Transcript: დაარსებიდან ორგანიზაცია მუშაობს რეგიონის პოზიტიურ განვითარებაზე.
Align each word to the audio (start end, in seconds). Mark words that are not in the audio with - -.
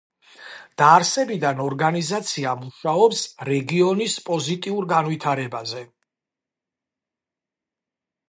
დაარსებიდან 0.81 1.59
ორგანიზაცია 1.65 2.53
მუშაობს 2.61 3.21
რეგიონის 3.51 4.15
პოზიტიურ 4.29 4.87
განვითარებაზე. 4.93 5.83